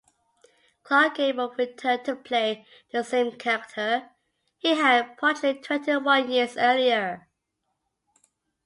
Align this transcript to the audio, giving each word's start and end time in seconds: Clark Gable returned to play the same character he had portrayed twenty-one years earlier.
Clark 0.81 1.17
Gable 1.17 1.53
returned 1.59 2.05
to 2.05 2.15
play 2.15 2.65
the 2.91 3.03
same 3.03 3.33
character 3.37 4.09
he 4.57 4.69
had 4.73 5.15
portrayed 5.15 5.63
twenty-one 5.63 6.27
years 6.31 6.57
earlier. 6.57 7.27